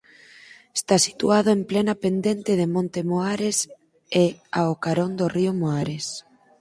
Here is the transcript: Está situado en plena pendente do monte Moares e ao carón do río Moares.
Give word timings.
Está 0.79 0.95
situado 1.07 1.49
en 1.57 1.61
plena 1.71 1.93
pendente 2.03 2.51
do 2.59 2.67
monte 2.75 2.99
Moares 3.09 3.57
e 4.23 4.25
ao 4.59 4.71
carón 4.83 5.11
do 5.19 5.25
río 5.35 5.51
Moares. 5.61 6.07